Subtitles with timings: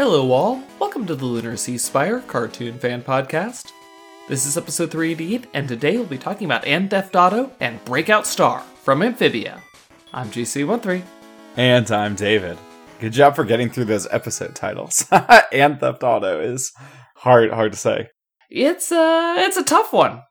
[0.00, 0.62] Hello, all.
[0.78, 3.72] Welcome to the Lunar Sea Spire Cartoon Fan Podcast.
[4.28, 8.26] This is episode 388, and today we'll be talking about Anne Theft Auto and Breakout
[8.26, 9.62] Star from Amphibia.
[10.14, 11.02] I'm GC13.
[11.58, 12.56] And I'm David.
[12.98, 15.04] Good job for getting through those episode titles.
[15.52, 16.72] Anne Theft Auto is
[17.16, 18.08] hard hard to say.
[18.48, 20.22] It's uh it's a tough one.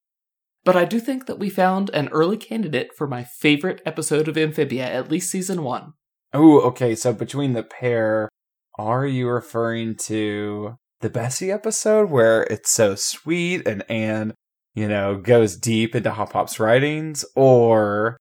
[0.65, 4.35] But I do think that we found an early candidate for my favorite episode of
[4.35, 5.93] Amphibia, at least season 1.
[6.33, 6.95] Oh, okay.
[6.95, 8.28] So between the pair,
[8.79, 14.33] are you referring to the Bessie episode where it's so sweet and Anne,
[14.73, 17.25] you know, goes deep into Hop Pop's writings?
[17.35, 18.17] Or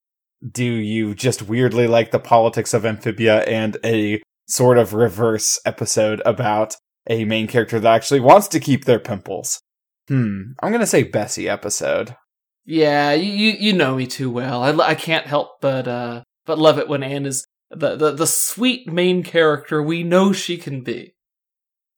[0.51, 6.21] do you just weirdly like the politics of Amphibia and a sort of reverse episode
[6.27, 6.75] about
[7.09, 9.61] a main character that actually wants to keep their pimples?
[10.09, 12.17] Hmm, I'm gonna say Bessie episode.
[12.65, 14.65] Yeah, you you know me too well.
[14.65, 18.27] I, I can't help but uh but love it when Anne is the, the the
[18.27, 21.15] sweet main character we know she can be.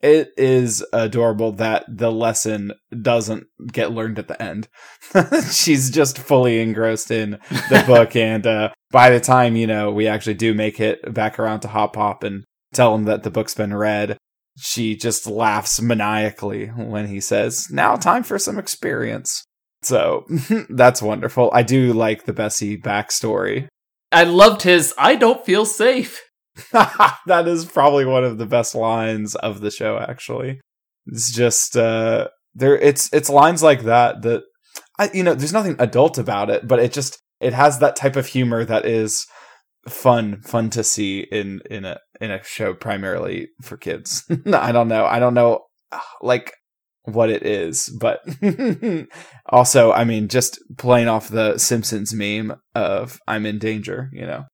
[0.01, 2.73] It is adorable that the lesson
[3.03, 4.69] doesn't get learned at the end.
[5.53, 7.33] She's just fully engrossed in
[7.69, 11.39] the book, and uh, by the time you know we actually do make it back
[11.39, 14.17] around to Hop Pop and tell him that the book's been read,
[14.59, 19.45] she just laughs maniacally when he says, "Now time for some experience."
[19.83, 20.27] So
[20.71, 21.51] that's wonderful.
[21.53, 23.69] I do like the Bessie backstory.
[24.13, 26.21] I loved his I don't feel safe.
[26.73, 30.61] that is probably one of the best lines of the show actually.
[31.07, 34.43] It's just uh there it's it's lines like that that
[34.99, 38.17] I you know, there's nothing adult about it, but it just it has that type
[38.17, 39.27] of humor that is
[39.89, 44.25] fun fun to see in in a in a show primarily for kids.
[44.53, 45.07] I don't know.
[45.07, 45.65] I don't know
[46.21, 46.53] like
[47.13, 48.21] what it is, but
[49.47, 54.45] also, I mean, just playing off the Simpsons meme of "I'm in danger," you know,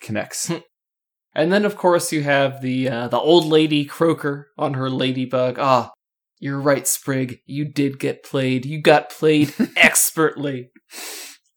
[0.00, 0.50] connects.
[1.34, 5.58] and then, of course, you have the uh, the old lady Croaker on her ladybug.
[5.58, 5.92] Ah,
[6.40, 7.40] you're right, Sprig.
[7.46, 8.64] You did get played.
[8.64, 10.70] You got played expertly.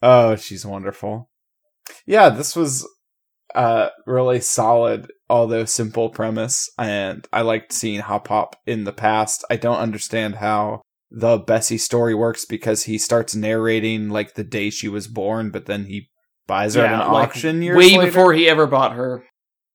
[0.01, 1.29] Oh, she's wonderful.
[2.05, 2.87] Yeah, this was
[3.55, 9.43] uh really solid although simple premise and i liked seeing Hop Pop in the past
[9.49, 14.69] i don't understand how the bessie story works because he starts narrating like the day
[14.69, 16.09] she was born but then he
[16.47, 18.05] buys her yeah, at an like auction years way later.
[18.05, 19.23] before he ever bought her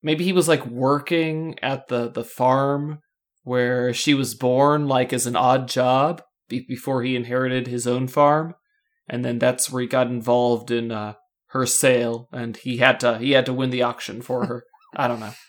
[0.02, 3.00] maybe he was like working at the the farm
[3.42, 8.08] where she was born like as an odd job be- before he inherited his own
[8.08, 8.54] farm
[9.08, 11.14] and then that's where he got involved in uh
[11.48, 14.64] her sale and he had to he had to win the auction for her.
[14.94, 15.32] I don't know.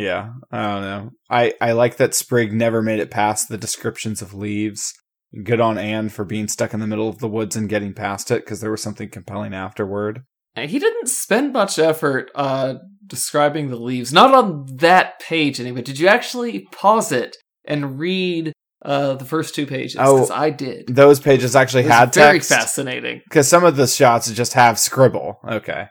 [0.00, 1.10] Yeah, I don't know.
[1.28, 4.94] I I like that Sprig never made it past the descriptions of leaves.
[5.42, 8.30] Good on Anne for being stuck in the middle of the woods and getting past
[8.30, 10.22] it because there was something compelling afterward.
[10.54, 12.74] He didn't spend much effort uh,
[13.06, 14.12] describing the leaves.
[14.12, 15.82] Not on that page anyway.
[15.82, 18.52] Did you actually pause it and read
[18.82, 20.86] uh, the first two pages oh, I did.
[20.86, 22.50] Those pages actually had text very text.
[22.50, 25.40] fascinating because some of the shots just have scribble.
[25.46, 25.88] Okay,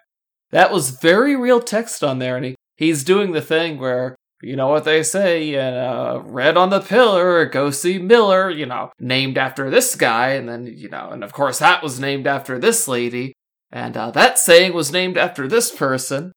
[0.52, 4.56] that was very real text on there, and he, he's doing the thing where you
[4.56, 9.38] know what they say, uh, red on the pillar, go see Miller, you know, named
[9.38, 12.88] after this guy, and then you know, and of course that was named after this
[12.88, 13.34] lady,
[13.72, 16.31] and uh, that saying was named after this person.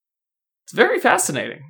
[0.65, 1.69] It's very fascinating.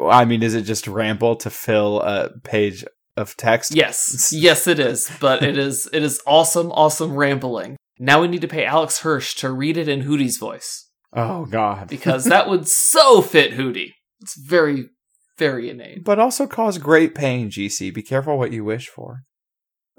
[0.00, 2.84] I mean, is it just ramble to fill a page
[3.20, 3.74] of text.
[3.74, 5.10] Yes, yes, it is.
[5.20, 7.76] But it is it is awesome, awesome rambling.
[7.98, 10.88] Now we need to pay Alex Hirsch to read it in Hooty's voice.
[11.12, 13.94] Oh God, because that would so fit Hooty.
[14.20, 14.90] It's very,
[15.38, 17.50] very inane, but also cause great pain.
[17.50, 19.24] GC, be careful what you wish for.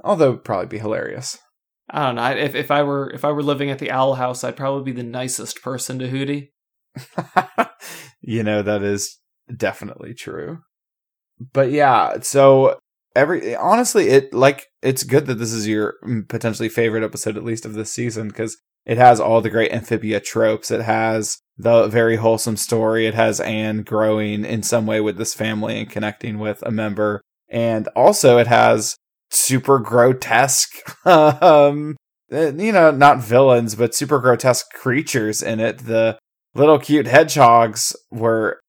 [0.03, 1.37] Although probably be hilarious.
[1.89, 2.31] I don't know.
[2.31, 5.01] If if I were if I were living at the Owl House, I'd probably be
[5.01, 6.53] the nicest person to Hooty.
[8.21, 9.19] you know that is
[9.55, 10.59] definitely true.
[11.53, 12.79] But yeah, so
[13.16, 17.44] every honestly it like it's good that this is your mm, potentially favorite episode at
[17.44, 20.72] least of this season because it has all the great amphibia tropes.
[20.72, 23.05] It has the very wholesome story.
[23.05, 27.22] It has anne growing in some way with this family and connecting with a member.
[27.47, 28.96] And also it has
[29.29, 30.73] super grotesque
[31.05, 31.96] um
[32.31, 35.79] eh, you know not villains but super grotesque creatures in it.
[35.79, 36.17] The
[36.55, 38.59] little cute hedgehogs were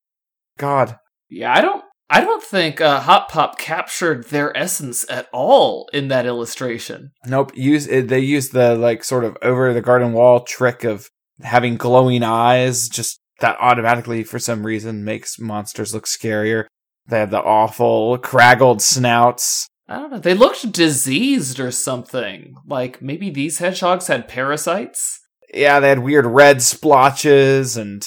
[0.58, 0.98] god.
[1.28, 6.08] Yeah i don't I don't think uh, Hop Pop captured their essence at all in
[6.08, 7.12] that illustration.
[7.24, 7.52] Nope.
[7.54, 11.08] Use they use the like sort of over the garden wall trick of
[11.40, 12.90] having glowing eyes.
[12.90, 16.66] Just that automatically, for some reason, makes monsters look scarier.
[17.06, 19.66] They have the awful craggled snouts.
[19.88, 20.18] I don't know.
[20.18, 22.56] They looked diseased or something.
[22.66, 25.18] Like maybe these hedgehogs had parasites.
[25.54, 28.06] Yeah, they had weird red splotches and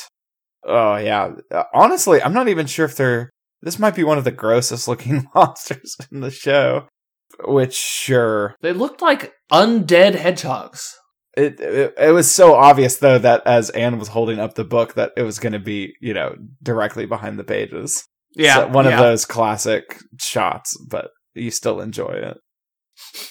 [0.63, 1.31] oh yeah.
[1.73, 3.31] Honestly, I'm not even sure if they're
[3.65, 6.87] this might be one of the grossest looking monsters in the show.
[7.43, 10.95] Which, sure, They looked like undead hedgehogs.
[11.35, 14.93] it, it it was so obvious though that as Anne was holding up the book
[14.93, 18.05] that it was going to be you know directly behind the pages.
[18.55, 22.37] So one of those classic shots, but you still enjoy it.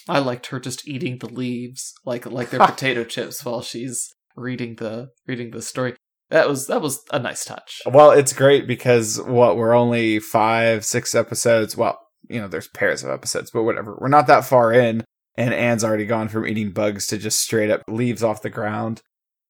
[0.08, 4.76] I liked her just eating the leaves like like they're potato chips while she's reading
[4.76, 5.94] the reading the story.
[6.30, 7.82] That was that was a nice touch.
[7.86, 11.76] Well, it's great because what we're only five, six episodes.
[11.76, 11.98] Well,
[12.28, 13.96] you know, there's pairs of episodes, but whatever.
[14.00, 15.04] We're not that far in,
[15.36, 19.02] and Anne's already gone from eating bugs to just straight up leaves off the ground.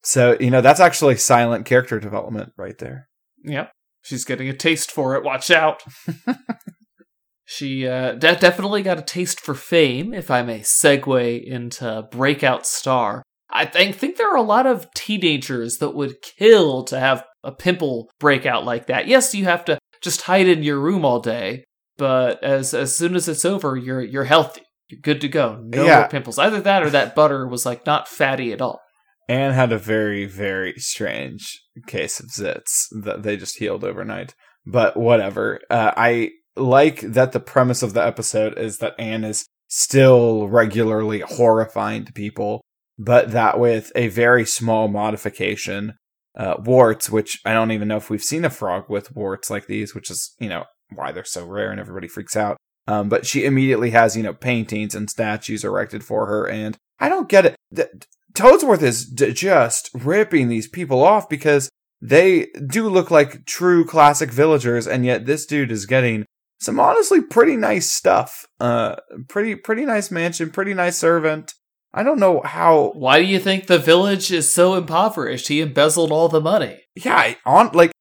[0.02, 3.08] So you know that's actually silent character development right there.
[3.44, 3.70] Yep.
[4.02, 5.24] She's getting a taste for it.
[5.24, 5.82] Watch out.
[7.46, 12.66] she uh, de- definitely got a taste for fame, if I may segue into Breakout
[12.66, 13.22] Star.
[13.54, 17.52] I think, think there are a lot of teenagers that would kill to have a
[17.52, 19.06] pimple breakout like that.
[19.06, 21.64] Yes, you have to just hide in your room all day,
[21.96, 24.62] but as as soon as it's over, you're you're healthy.
[24.88, 25.58] You're good to go.
[25.62, 26.00] No Yeah.
[26.00, 26.38] more pimples.
[26.38, 28.80] Either that or that butter was like not fatty at all.
[29.28, 34.34] Anne had a very, very strange case of zits that they just healed overnight.
[34.66, 35.60] But whatever.
[35.70, 41.20] Uh, I like that the premise of the episode is that Anne is still regularly
[41.20, 42.62] horrifying to people,
[42.98, 45.94] but that with a very small modification,
[46.36, 49.66] uh, warts, which I don't even know if we've seen a frog with warts like
[49.66, 50.64] these, which is, you know,
[50.94, 52.56] why they're so rare and everybody freaks out.
[52.86, 56.46] Um, but she immediately has, you know, paintings and statues erected for her.
[56.46, 57.56] And I don't get it.
[57.74, 57.88] Th-
[58.34, 61.70] Toadsworth is d- just ripping these people off because
[62.02, 66.26] they do look like true classic villagers, and yet this dude is getting
[66.60, 68.44] some honestly pretty nice stuff.
[68.60, 68.96] Uh,
[69.28, 71.54] pretty pretty nice mansion, pretty nice servant.
[71.96, 72.90] I don't know how.
[72.96, 75.46] Why do you think the village is so impoverished?
[75.46, 76.80] He embezzled all the money.
[76.96, 77.92] Yeah, on like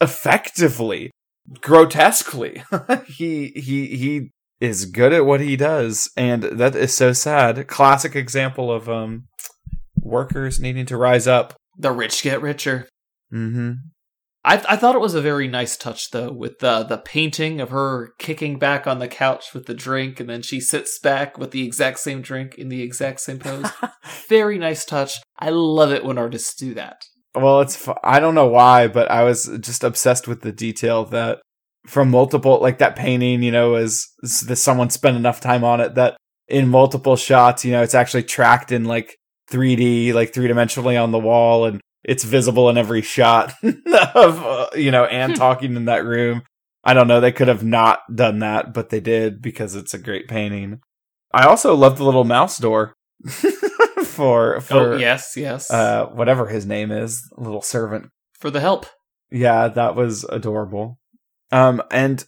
[0.00, 1.10] effectively,
[1.60, 2.64] grotesquely.
[3.06, 4.30] he he he
[4.60, 7.68] is good at what he does, and that is so sad.
[7.68, 9.24] Classic example of um
[9.94, 11.54] workers needing to rise up.
[11.76, 12.88] The rich get richer.
[13.30, 13.72] Mm-hmm.
[14.44, 17.70] I, I thought it was a very nice touch though, with the the painting of
[17.70, 21.50] her kicking back on the couch with the drink, and then she sits back with
[21.50, 23.70] the exact same drink in the exact same pose.
[24.28, 25.14] very nice touch.
[25.38, 27.04] I love it when artists do that.
[27.34, 31.04] Well, it's fu- I don't know why, but I was just obsessed with the detail
[31.06, 31.40] that
[31.86, 35.80] from multiple like that painting, you know, is, is that someone spent enough time on
[35.80, 36.16] it that
[36.48, 39.16] in multiple shots, you know, it's actually tracked in like
[39.50, 44.68] 3D, like three dimensionally on the wall, and it's visible in every shot of uh,
[44.74, 46.42] you know Anne talking in that room.
[46.84, 49.98] I don't know, they could have not done that, but they did because it's a
[49.98, 50.80] great painting.
[51.32, 52.94] I also love the little mouse door
[54.04, 55.70] for for oh yes, yes.
[55.70, 58.10] uh, whatever his name is, little servant.
[58.38, 58.86] For the help.
[59.30, 60.98] Yeah, that was adorable.
[61.50, 62.24] Um, and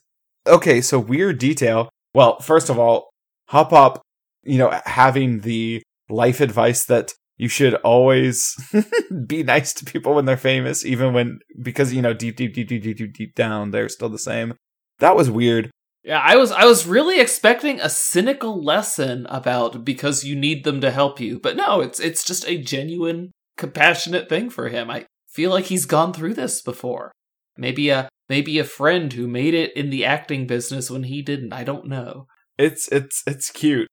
[0.47, 1.91] okay, so weird detail.
[2.15, 3.11] Well, first of all,
[3.49, 4.03] Hop Pop,
[4.43, 8.57] you know, having the life advice that you should always
[9.27, 12.69] be nice to people when they're famous, even when because you know deep, deep, deep,
[12.69, 14.55] deep, deep, deep, deep down they're still the same.
[14.99, 15.71] That was weird.
[16.03, 20.81] Yeah, I was I was really expecting a cynical lesson about because you need them
[20.81, 24.91] to help you, but no, it's it's just a genuine, compassionate thing for him.
[24.91, 27.13] I feel like he's gone through this before.
[27.59, 31.53] Maybe a maybe a friend who made it in the acting business when he didn't.
[31.53, 32.27] I don't know.
[32.57, 33.89] It's it's it's cute.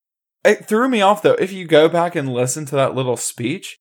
[0.45, 1.33] It threw me off though.
[1.33, 3.77] If you go back and listen to that little speech,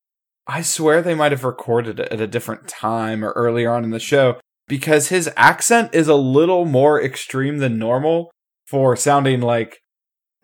[0.47, 3.91] I swear they might have recorded it at a different time or earlier on in
[3.91, 4.39] the show
[4.69, 8.31] because his accent is a little more extreme than normal
[8.67, 9.79] for sounding like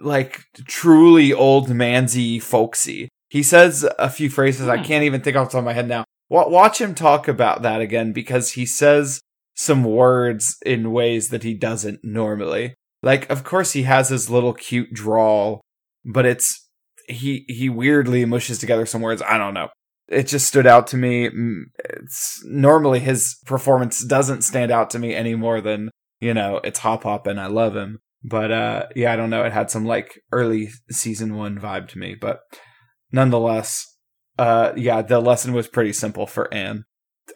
[0.01, 3.09] like truly old mansy folksy.
[3.31, 4.85] He says a few phrases I Hmm.
[4.85, 6.05] can't even think off the top of my head now.
[6.31, 9.21] Watch him talk about that again because he says
[9.57, 12.75] some words in ways that he doesn't normally.
[13.03, 15.61] Like, of course, he has his little cute drawl,
[16.09, 16.67] but it's
[17.09, 19.23] he he weirdly mushes together some words.
[19.23, 19.69] I don't know.
[20.09, 21.31] It just stood out to me.
[21.85, 26.81] It's normally his performance doesn't stand out to me any more than you know it's
[26.81, 27.99] Hop Pop and I love him.
[28.25, 29.45] But uh, yeah, I don't know.
[29.45, 32.41] It had some like early season one vibe to me, but
[33.13, 33.85] nonetheless,
[34.39, 36.85] uh, yeah, the lesson was pretty simple for Anne.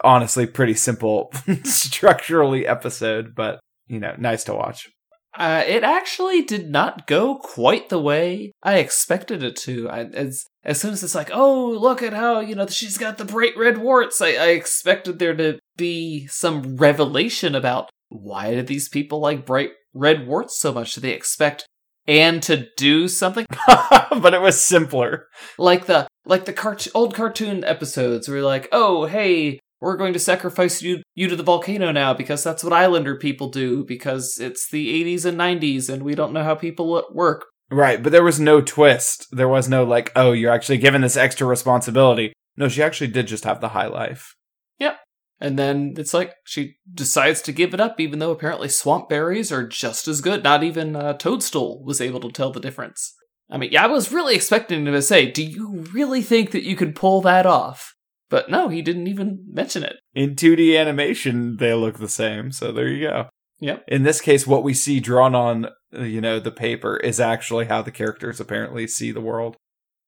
[0.03, 1.31] Honestly, pretty simple
[1.63, 4.89] structurally episode, but you know, nice to watch.
[5.35, 9.89] Uh, it actually did not go quite the way I expected it to.
[9.89, 13.17] I, as as soon as it's like, oh, look at how you know she's got
[13.17, 18.67] the bright red warts, I, I expected there to be some revelation about why did
[18.67, 20.93] these people like bright red warts so much?
[20.93, 21.65] Do they expect
[22.07, 25.27] Anne to do something but it was simpler.
[25.57, 30.13] like the like the cart- old cartoon episodes where you're like, oh, hey, we're going
[30.13, 34.39] to sacrifice you you to the volcano now because that's what islander people do because
[34.39, 38.23] it's the 80s and 90s and we don't know how people work Right, but there
[38.23, 39.27] was no twist.
[39.31, 42.33] There was no like, oh, you're actually given this extra responsibility.
[42.55, 44.35] No, she actually did just have the high life.
[44.79, 44.99] Yep.
[45.39, 49.51] And then it's like she decides to give it up, even though apparently swamp berries
[49.51, 50.43] are just as good.
[50.43, 53.15] Not even uh, Toadstool was able to tell the difference.
[53.49, 56.63] I mean, yeah, I was really expecting him to say, Do you really think that
[56.63, 57.95] you could pull that off?
[58.33, 59.97] But no, he didn't even mention it.
[60.15, 63.29] In 2D animation, they look the same, so there you go.
[63.59, 63.83] Yep.
[63.87, 67.65] In this case, what we see drawn on, uh, you know, the paper is actually
[67.65, 69.55] how the characters apparently see the world.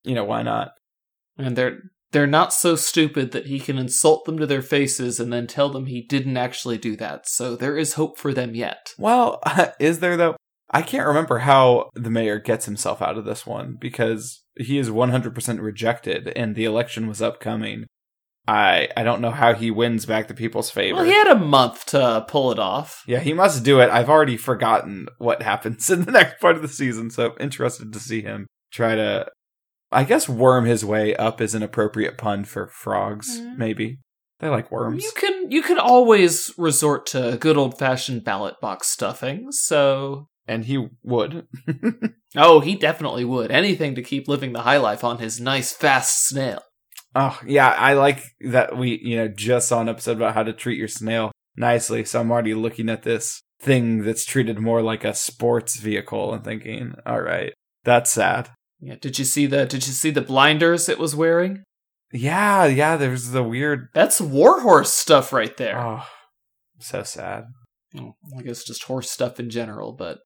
[0.03, 0.71] You know, why not?
[1.37, 1.77] And they're
[2.13, 5.69] they're not so stupid that he can insult them to their faces and then tell
[5.69, 7.27] them he didn't actually do that.
[7.27, 8.95] So there is hope for them yet.
[8.97, 9.39] Well,
[9.79, 10.35] is there though?
[10.71, 14.89] I can't remember how the mayor gets himself out of this one because he is
[14.89, 17.85] 100% rejected and the election was upcoming.
[18.47, 20.97] I I don't know how he wins back the people's favor.
[20.97, 23.03] Well, he had a month to pull it off.
[23.07, 23.89] Yeah, he must do it.
[23.89, 27.91] I've already forgotten what happens in the next part of the season, so I'm interested
[27.93, 29.27] to see him try to
[29.91, 33.57] I guess worm his way up is an appropriate pun for frogs, mm.
[33.57, 33.99] maybe.
[34.39, 35.03] They like worms.
[35.03, 40.65] You can you can always resort to good old fashioned ballot box stuffing, so and
[40.65, 41.47] he would.
[42.35, 43.49] oh, he definitely would.
[43.51, 46.61] Anything to keep living the high life on his nice fast snail.
[47.15, 50.51] Oh, yeah, I like that we, you know, just saw an episode about how to
[50.51, 52.03] treat your snail nicely.
[52.03, 56.43] So I'm already looking at this thing that's treated more like a sports vehicle and
[56.43, 57.53] thinking, all right,
[57.85, 58.49] that's sad.
[58.81, 61.63] Yeah, did you see the did you see the blinders it was wearing?
[62.11, 65.79] Yeah, yeah, there's the weird That's warhorse stuff right there.
[65.79, 66.03] Oh,
[66.79, 67.45] so sad.
[67.97, 70.19] I guess just horse stuff in general, but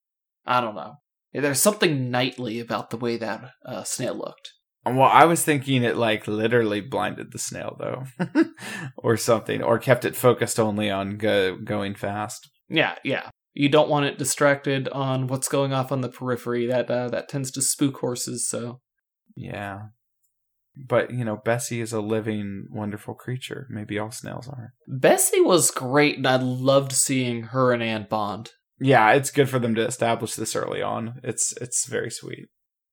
[0.46, 0.96] I don't know.
[1.34, 4.54] There's something knightly about the way that uh, snail looked.
[4.86, 8.04] Well, I was thinking it like literally blinded the snail though,
[8.98, 12.50] or something, or kept it focused only on go- going fast.
[12.70, 13.30] Yeah, yeah.
[13.54, 16.66] You don't want it distracted on what's going off on the periphery.
[16.66, 18.48] That uh, that tends to spook horses.
[18.48, 18.80] So,
[19.36, 19.80] yeah.
[20.78, 23.68] But you know, Bessie is a living, wonderful creature.
[23.70, 24.74] Maybe all snails are.
[24.88, 28.52] Bessie was great, and I loved seeing her and Anne bond.
[28.80, 31.20] Yeah, it's good for them to establish this early on.
[31.24, 32.48] It's it's very sweet.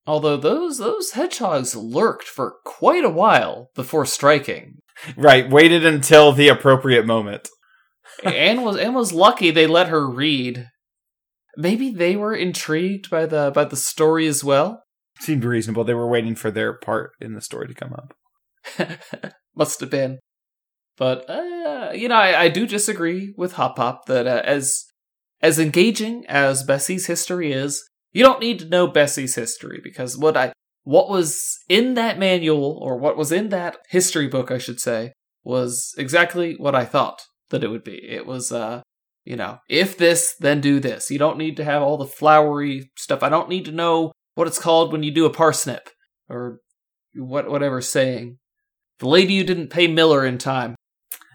[0.07, 4.79] Although those those hedgehogs lurked for quite a while before striking.
[5.17, 7.49] Right, waited until the appropriate moment.
[8.25, 10.69] Anne was Anne was lucky they let her read.
[11.57, 14.83] Maybe they were intrigued by the by the story as well.
[15.21, 15.85] Seemed reasonable.
[15.85, 18.15] They were waiting for their part in the story to come up.
[19.57, 20.19] Must have been.
[20.97, 24.85] But uh, you know, I, I, do disagree with Hop Pop that uh, as
[25.43, 27.87] as engaging as Bessie's history is,
[28.17, 30.55] you don't need to know Bessie's history because what I
[30.85, 35.13] what was in that manual or what was in that history book, I should say,
[35.45, 37.21] was exactly what I thought
[37.51, 38.01] that it would be.
[38.09, 38.81] It was uh
[39.27, 41.11] you know, if this, then do this.
[41.11, 43.23] You don't need to have all the flowery stuff.
[43.23, 45.91] I don't need to know what it's called when you do a parsnip
[46.27, 46.61] or
[47.15, 48.39] what whatever saying.
[48.99, 50.75] The lady you didn't pay Miller in time.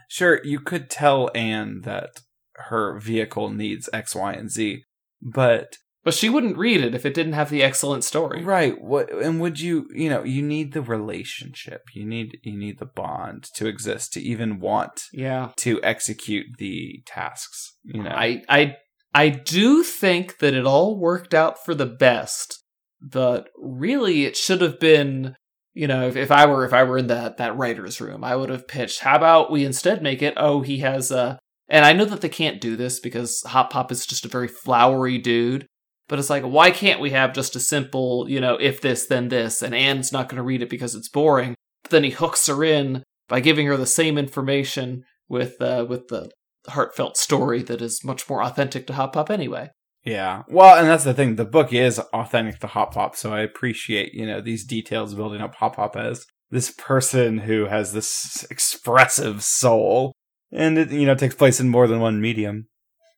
[0.07, 2.09] Sure, you could tell Anne that
[2.55, 4.83] her vehicle needs X, Y, and Z,
[5.21, 8.43] but but she wouldn't read it if it didn't have the excellent story.
[8.43, 8.79] Right.
[8.81, 11.83] What and would you, you know, you need the relationship.
[11.93, 15.51] You need you need the bond to exist to even want yeah.
[15.57, 18.11] to execute the tasks, you know.
[18.11, 18.75] I I
[19.13, 22.63] I do think that it all worked out for the best,
[23.01, 25.35] but really it should have been
[25.73, 28.35] you know, if, if I were if I were in that that writer's room, I
[28.35, 31.39] would have pitched, how about we instead make it, oh, he has a
[31.69, 34.49] and I know that they can't do this because Hop Pop is just a very
[34.49, 35.65] flowery dude.
[36.11, 39.29] But it's like, why can't we have just a simple, you know, if this, then
[39.29, 41.55] this, and Anne's not going to read it because it's boring.
[41.83, 46.09] But then he hooks her in by giving her the same information with uh, with
[46.09, 46.29] the
[46.67, 49.69] heartfelt story that is much more authentic to Hop Pop anyway.
[50.03, 50.43] Yeah.
[50.49, 51.37] Well, and that's the thing.
[51.37, 55.39] The book is authentic to Hop Pop, so I appreciate, you know, these details building
[55.39, 60.11] up Hop Pop as this person who has this expressive soul.
[60.51, 62.67] And it, you know, takes place in more than one medium.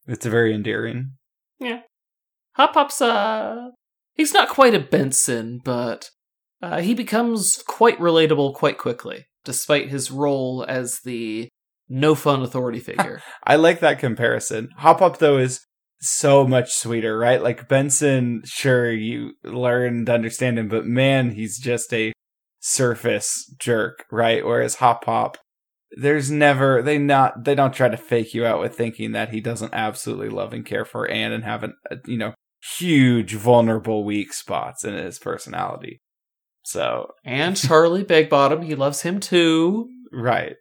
[0.06, 1.14] It's very endearing.
[1.60, 1.80] Yeah.
[2.56, 3.70] Hop Pop's uh
[4.16, 6.10] he's not quite a Benson, but
[6.62, 11.50] uh, he becomes quite relatable quite quickly, despite his role as the
[11.90, 13.22] no fun authority figure.
[13.44, 14.70] I like that comparison.
[14.78, 15.66] Hop Pop though is
[16.00, 17.42] so much sweeter, right?
[17.42, 22.14] Like Benson, sure you learn to understand him, but man, he's just a
[22.60, 24.46] surface jerk, right?
[24.46, 25.38] Whereas Hop Pop
[25.96, 29.40] there's never they not they don't try to fake you out with thinking that he
[29.40, 32.34] doesn't absolutely love and care for Anne and have an a, you know
[32.78, 36.02] huge vulnerable weak spots in his personality.
[36.64, 39.90] So and Charlie Big Bottom, he loves him too.
[40.12, 40.56] Right.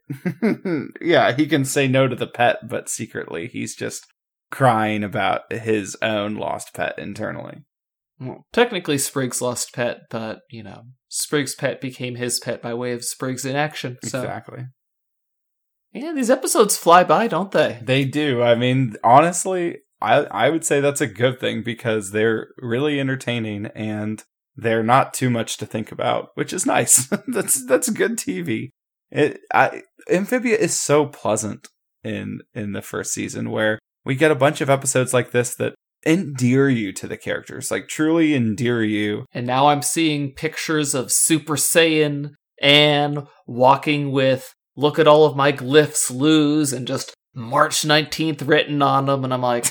[1.01, 4.07] yeah, he can say no to the pet, but secretly he's just
[4.51, 7.59] crying about his own lost pet internally.
[8.19, 12.93] Well, technically Sprig's lost pet, but you know, Sprig's pet became his pet by way
[12.93, 13.99] of Sprig's inaction.
[14.05, 14.67] So Exactly.
[15.93, 17.79] yeah, these episodes fly by, don't they?
[17.83, 18.43] They do.
[18.43, 23.67] I mean, honestly, I I would say that's a good thing because they're really entertaining
[23.75, 24.23] and
[24.57, 27.07] they're not too much to think about, which is nice.
[27.29, 28.71] that's that's good TV.
[29.11, 31.69] It I, Amphibia is so pleasant
[32.05, 35.75] in in the first season where we get a bunch of episodes like this that
[36.05, 39.25] endear you to the characters, like truly endear you.
[39.33, 45.37] And now I'm seeing pictures of Super Saiyan Anne walking with look at all of
[45.37, 49.67] my glyphs lose and just March 19th written on them and I'm like,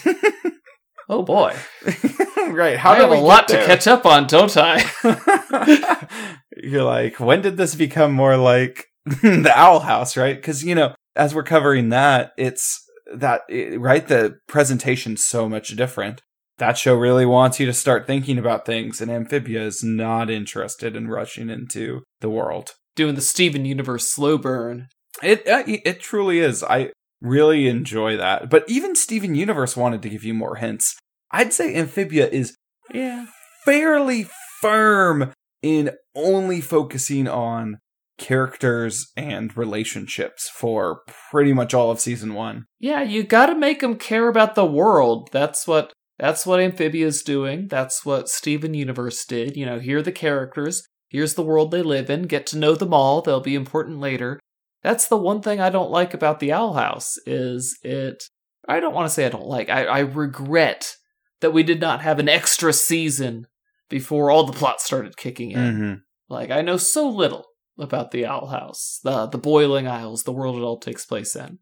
[1.09, 1.55] "Oh boy.
[2.49, 2.77] right.
[2.77, 6.07] How I have a lot to catch up on, don't I?"
[6.57, 10.35] You're like, when did this become more like the Owl House, right?
[10.35, 13.41] Because you know, as we're covering that, it's that
[13.77, 14.07] right.
[14.07, 16.21] The presentation's so much different.
[16.57, 20.95] That show really wants you to start thinking about things, and Amphibia is not interested
[20.95, 22.73] in rushing into the world.
[22.95, 24.87] Doing the Steven Universe slow burn.
[25.23, 26.63] It uh, it truly is.
[26.63, 26.91] I
[27.21, 28.49] really enjoy that.
[28.49, 30.97] But even Steven Universe wanted to give you more hints.
[31.31, 32.55] I'd say Amphibia is
[32.93, 33.27] Yeah.
[33.63, 34.27] fairly
[34.61, 37.77] firm in only focusing on
[38.17, 41.01] characters and relationships for
[41.31, 42.65] pretty much all of season one.
[42.79, 45.29] Yeah, you got to make them care about the world.
[45.31, 47.67] That's what that's what Amphibia's doing.
[47.67, 49.57] That's what Steven Universe did.
[49.57, 50.83] You know, here are the characters.
[51.09, 52.23] Here's the world they live in.
[52.23, 53.21] Get to know them all.
[53.23, 54.39] They'll be important later.
[54.83, 58.23] That's the one thing I don't like about the Owl House is it
[58.67, 59.69] I don't want to say I don't like.
[59.69, 60.95] I, I regret
[61.39, 63.47] that we did not have an extra season
[63.89, 65.59] before all the plot started kicking in.
[65.59, 65.93] Mm-hmm.
[66.29, 67.45] Like I know so little
[67.79, 71.59] about the Owl House, the the Boiling Isles, the world it all takes place in,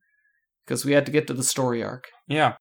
[0.66, 2.08] because we had to get to the story arc.
[2.28, 2.56] Yeah.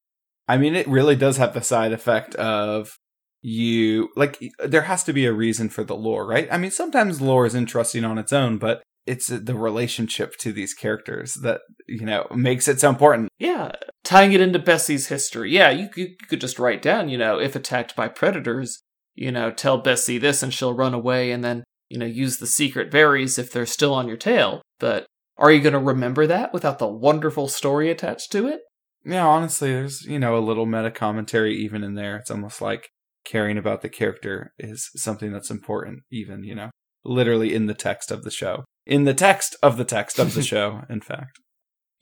[0.47, 2.99] I mean, it really does have the side effect of
[3.43, 6.49] you, like, there has to be a reason for the lore, right?
[6.51, 10.75] I mean, sometimes lore is interesting on its own, but it's the relationship to these
[10.75, 13.31] characters that, you know, makes it so important.
[13.39, 13.73] Yeah,
[14.05, 15.51] tying it into Bessie's history.
[15.51, 18.83] Yeah, you, you could just write down, you know, if attacked by predators,
[19.15, 22.47] you know, tell Bessie this and she'll run away, and then you know use the
[22.47, 24.63] secret berries if they're still on your tail.
[24.79, 25.07] But
[25.39, 28.61] are you going to remember that without the wonderful story attached to it?
[29.05, 32.17] Yeah, honestly, there's, you know, a little meta commentary even in there.
[32.17, 32.89] It's almost like
[33.25, 36.71] caring about the character is something that's important, even, you know,
[37.05, 38.65] literally in the text of the show.
[38.89, 41.39] In the text of the text of the show, in fact.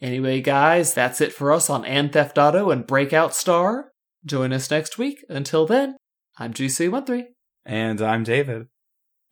[0.01, 3.91] Anyway, guys, that's it for us on Anne Theft Auto and Breakout Star.
[4.25, 5.25] Join us next week.
[5.29, 5.97] Until then,
[6.39, 7.25] I'm GC13.
[7.65, 8.69] And I'm David.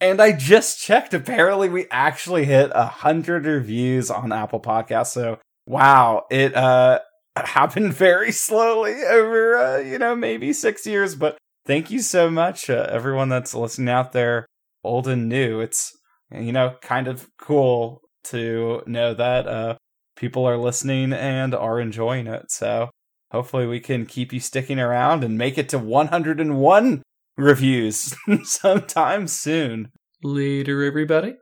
[0.01, 1.15] And I just checked.
[1.15, 5.13] Apparently, we actually hit a hundred reviews on Apple Podcasts.
[5.13, 6.99] So, wow, it uh
[7.37, 11.15] happened very slowly over uh, you know maybe six years.
[11.15, 14.47] But thank you so much, uh, everyone that's listening out there,
[14.83, 15.61] old and new.
[15.61, 15.93] It's
[16.41, 19.77] you know kind of cool to know that uh
[20.17, 22.51] people are listening and are enjoying it.
[22.51, 22.91] So
[23.31, 27.03] hopefully we can keep you sticking around and make it to 101
[27.37, 29.91] reviews sometime soon.
[30.23, 31.37] Later, everybody.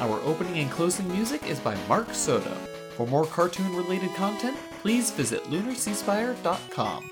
[0.00, 2.54] Our opening and closing music is by Mark Soto.
[2.96, 7.10] For more cartoon related content, please visit lunarseaspire.com.